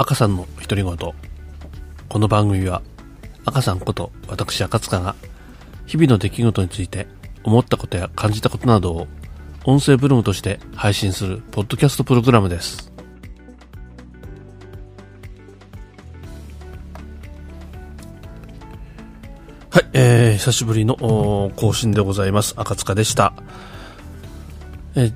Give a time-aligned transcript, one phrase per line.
[0.00, 0.96] 赤さんの独り言。
[2.08, 2.82] この番組は、
[3.44, 5.16] 赤さんこと私赤塚が、
[5.86, 7.08] 日々の出来事について
[7.42, 9.08] 思ったことや感じたことなどを、
[9.64, 12.92] 音声ブログとして配信するポッドキャストプログラムです。
[19.70, 22.54] はい、えー、久しぶりの更新でございます。
[22.56, 23.32] 赤塚でした。
[24.94, 25.12] え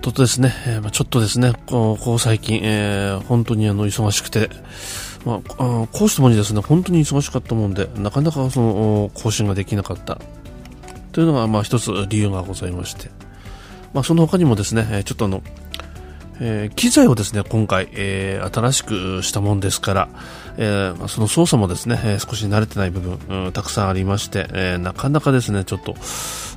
[0.00, 4.50] とですね、えー、ちょっとですね、こう最近、えー、本当にあの忙しくて、
[5.24, 10.18] まあ、講師ともにですね、本当に忙しかったもんで、なかなかその更新ができなかった。
[11.12, 13.10] というのが、まあ一つ理由がございまして、
[13.92, 15.42] まあその他にもですね、ちょっとあの、
[16.40, 20.08] えー、機材をですね、今回、えー、新しくしたもんですから、
[20.56, 25.94] えー、その操作もですね、少し慣れてない部分、うん、たくさんありまして、えなかなかですね、ちょっと、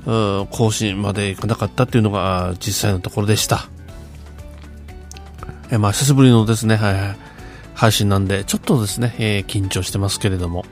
[0.06, 3.68] 更新までいかなかったっていうのが実際のところでした。
[5.72, 7.18] えまあ、久しぶりのですね、はいはい、
[7.74, 10.66] 配信なんで、ちょっとですね、え緊張してますけれども、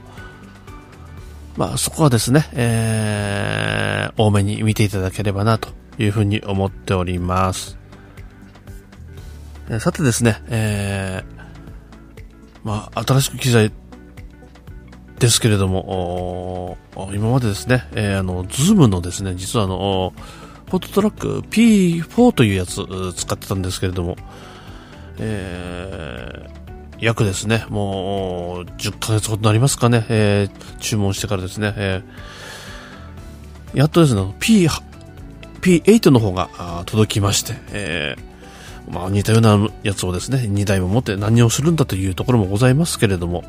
[1.56, 7.78] まあ、そこはですね、え多めに見ていただければなというふうに思っております。
[9.70, 13.72] えさてですね、えー、まあ、新しく機材
[15.22, 16.76] ですけれども、
[17.14, 20.12] 今までですね、えー、あの、ズームのですね、実はあの、
[20.66, 24.16] ポッドトラック P4 というやつ使ってたんですけれども、
[25.18, 34.66] えー、約ですね、もう10ヶ月ほどになりますかね、えー、注文してからですね、えー、やっとですね、P、
[35.60, 43.44] P8 の方が届きまして、えー、まあ似たようなやつをですね、2台も持って何をするんだというところもございますけれども、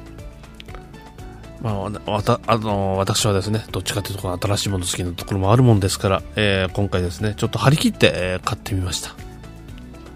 [1.64, 1.72] ま
[2.06, 9.15] あ、わたあの私はですね、どっちかというと新しいもの好きなところもあるもんですから、えー、今回ですね、ちょっと張り切って、えー、買ってみました。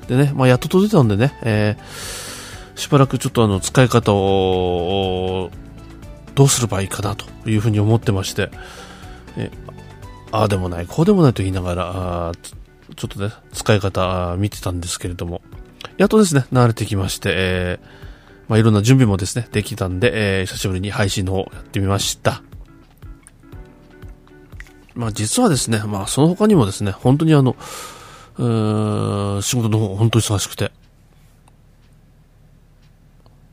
[0.09, 5.49] でね、まあ、やっと届いたんでね、えー、しばらくちょっとあの、使い方を、
[6.35, 8.51] どうすればいいかなというふうに思ってまして、
[9.37, 9.49] え
[10.31, 12.31] ああでもない、こうでもないと言いながら、あ
[12.97, 15.41] ちょっとね、使い方見てたんですけれども、
[15.97, 18.06] やっとですね、慣れてきまして、えー
[18.47, 22.41] まあ、いろんな準備もですね、できたんで、えー、久しぶりに配信の方やってみました。
[24.95, 27.55] まあ、実はですね、まあ、その他にもですね、本当にあの、
[28.37, 30.71] うー仕事の方、本当に忙しくて。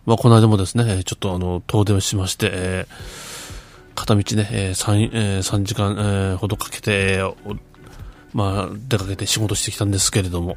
[0.06, 7.22] まあ、この間もですね、ちょっとあの、遠出をしまして、えー、片道ね、えー、3、えー、3時間、えー、ほどかけて、え、
[8.32, 10.56] まあ、出かけて仕事してきたんですけれども、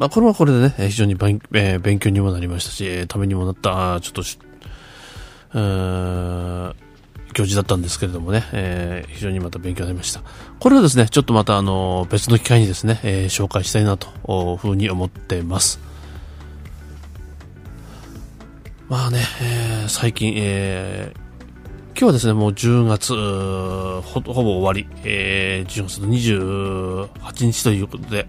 [0.00, 4.38] まあ、これはこれでね、非常に勉,、えー、勉強にもなりましたし、ためにもなった、ちょっとし、
[5.52, 6.74] うーん、
[7.34, 10.22] 行事だったんですけれどもね、えー、非常にまた勉強になりました。
[10.58, 15.80] これはですね、ちょっとまたあの、別の機会にですね、えー、紹介したいなとふうに思ってます。
[18.88, 21.18] まあね、えー、最近、えー、
[21.90, 28.26] 今日はですね、もう10月、ほぼ終わり、えー、10月28日ということで、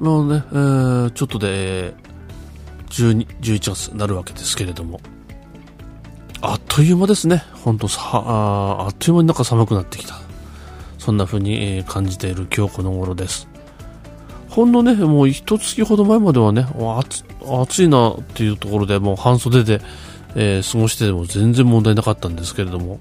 [0.00, 1.94] もうね、えー、ちょっとで、
[2.90, 5.00] 12、11月になるわけですけれども、
[6.40, 7.42] あっという間ですね。
[7.52, 10.14] 本当さ、ああっという間になんか寒くなってきた。
[10.98, 13.48] そんな風に、え、感じている今日この頃です。
[14.48, 16.66] ほんのね、もう一月ほど前まではね、
[16.98, 19.80] 暑暑いなっていうところでもう半袖で、
[20.36, 23.00] えー、過ごしてでも全然問題なかったんですけれども、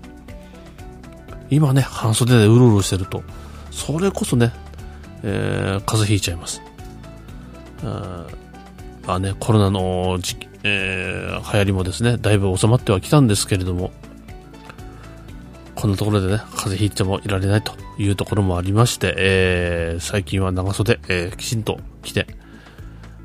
[1.49, 3.23] 今ね、半袖でうろうろしてると、
[3.71, 4.51] それこそね、
[5.21, 6.61] えー、風邪ひいちゃいます。
[7.83, 13.91] まあね、コロナの時期、えー、流行りもですね、だいぶ収まってはきたんですけれども、
[15.75, 22.27] こんなところでね、風邪ひいてもいられないというところもありまして、えー、最近は長袖、えー、きちんと着て、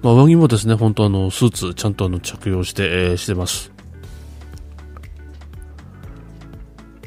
[0.03, 3.71] まあ、上着もですね、本当あの、スーツちゃんとあの、着用して、えー、してます。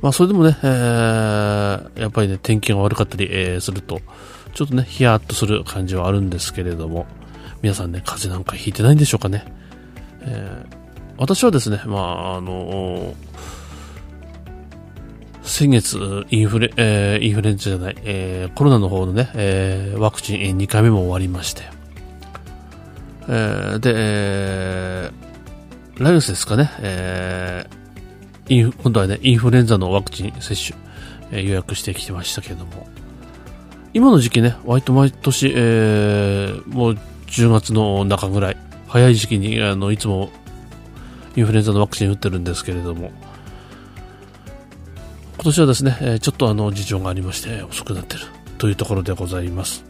[0.01, 3.99] まあ、それでもね、えー、やっぱりね、天気が悪かったり、えー、すると、
[4.53, 7.05] ちょっとね、ヒヤッとする感じはあるんですけれども、
[7.61, 9.45] 皆さんね、風邪なんかひいてないんでしょうかね。
[10.21, 10.75] えー、
[11.17, 13.13] 私はですね、まあ、あの
[15.43, 21.63] 先月、インフレ、えー、インフルエンザじゃない、えー、コロナの方のね、えー、ワクチン2回目も終わりまして、
[23.27, 30.79] えー、で、えー、来月ですかね、えー、イン今度はね、インフルエンザのワクチン接種、
[31.31, 32.87] えー、予約してきてましたけれども、
[33.93, 36.97] 今の時期ね、割と毎年、えー、もう
[37.31, 38.57] 10月の中ぐらい、
[38.87, 40.29] 早い時期に、あの、いつも
[41.35, 43.11] インフルエンザのワクチン打ってるんですけれども、
[45.35, 48.23] 今年はですね、ちょっとあの、事情がありまして、遅くなってる
[48.57, 49.85] というところでございます。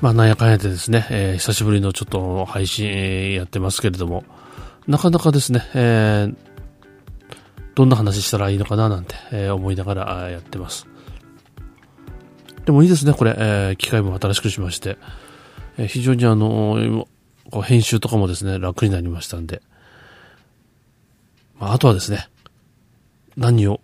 [0.00, 4.24] まあ、なんやかんやでですね、えー、久しぶりのちょっと配信、やってますけれども、
[4.88, 6.36] なかなかですね、えー、
[7.76, 10.88] どんな話したらいいのかななんて、え、思いながらやってます。
[12.64, 14.96] でもいいですね、これ、えー、機械も新しくしまして、
[15.78, 17.06] えー、非常にあの
[17.50, 19.62] こう編集とかもですね、楽になりましたんで、
[21.58, 22.28] まあ、あとはですね、
[23.36, 23.80] 何を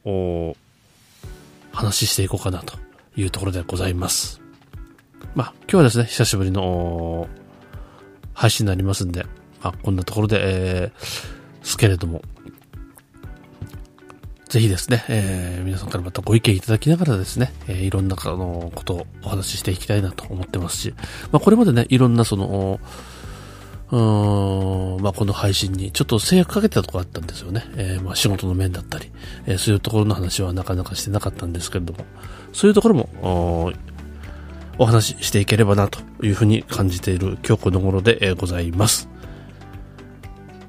[1.72, 2.78] 話していこうかなと
[3.16, 4.40] いうところでございます。
[5.34, 7.28] まあ、今日はですね、久しぶりの
[8.32, 9.26] 配信になりますんで、
[9.62, 12.22] まあ、こんなところで、えー、すけれども、
[14.48, 20.94] ぜひですね、えー、皆さんからまたご意見いただきながらですね、えー、いろんなあのことをお話ししていきたいなと思ってますし、
[21.30, 22.80] まあ、これまでね、いろんなその、
[23.90, 23.96] う
[25.00, 27.64] ん、まあ、この配信にちょっと制約かけてたところあったんですよね。
[27.76, 29.10] えー、まあ、仕事の面だったり、
[29.46, 32.06] えー、そういうところの話はなかなかしてなかったんですけれども、
[32.54, 33.72] そういうところも、
[34.78, 39.08] お話ししていければなというふうに感じている今日この頃で、ございます。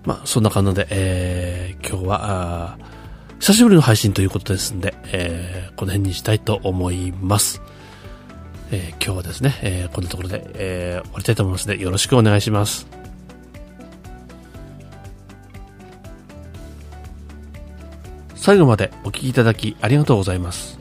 [0.03, 2.77] まあ、そんな感じで、えー、今日は、
[3.49, 7.63] 久しぶりの配信ということですんで、えー、この辺にしたいと思います。
[8.69, 12.85] えー、今日はですね、えー、こんなところで、えー、終わりたいと思いますので、よろしくお願いします。
[18.35, 20.77] 最後までお聴きいただきありがとうございます。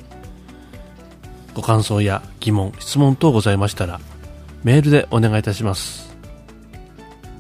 [1.54, 3.98] ご感想や疑問、質問等ございましたら、
[4.62, 6.14] メールでお願いいたします。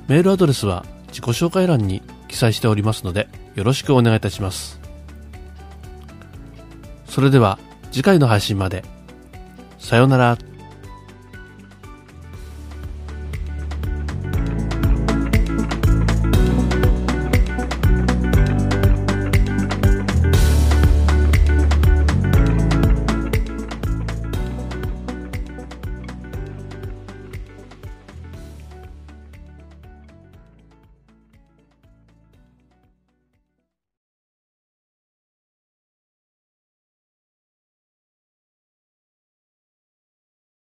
[0.06, 4.77] メールアドレスは自己紹介欄に記載しておりますので、よろしくお願いいたします。
[7.18, 7.58] それでは
[7.90, 8.84] 次回の配信まで。
[9.80, 10.38] さようなら。